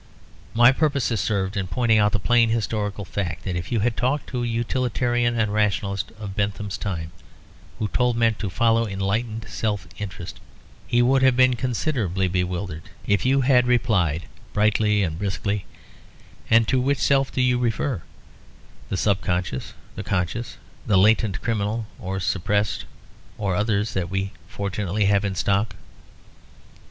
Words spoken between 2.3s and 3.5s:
historical fact;